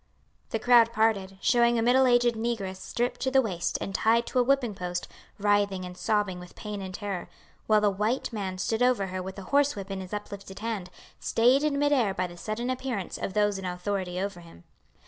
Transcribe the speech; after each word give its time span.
The 0.49 0.57
crowd 0.57 0.91
parted, 0.91 1.37
showing 1.41 1.77
a 1.77 1.83
middle 1.83 2.07
aged 2.07 2.33
negress 2.33 2.77
stripped 2.77 3.21
to 3.21 3.29
the 3.29 3.39
waist 3.39 3.77
and 3.79 3.93
tied 3.93 4.25
to 4.25 4.39
a 4.39 4.43
whipping 4.43 4.73
post, 4.73 5.07
writhing 5.37 5.85
and 5.85 5.95
sobbing 5.95 6.39
with 6.39 6.55
pain 6.55 6.81
and 6.81 6.91
terror, 6.91 7.29
while 7.67 7.85
a 7.85 7.89
white 7.91 8.33
man 8.33 8.57
stood 8.57 8.81
over 8.81 9.05
her 9.05 9.21
with 9.21 9.37
a 9.37 9.43
horse 9.53 9.75
whip 9.75 9.91
in 9.91 10.01
his 10.01 10.11
uplifted 10.11 10.57
hand, 10.57 10.89
stayed 11.19 11.61
in 11.63 11.77
mid 11.77 11.91
air 11.93 12.15
by 12.15 12.25
the 12.25 12.35
sudden 12.35 12.71
appearance 12.71 13.19
of 13.19 13.33
those 13.35 13.59
in 13.59 13.65
authority 13.65 14.19
over 14.19 14.39
him. 14.39 14.63